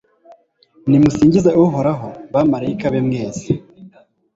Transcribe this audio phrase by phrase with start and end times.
[0.89, 3.47] nimusingize uhoraho, bamalayika be mwese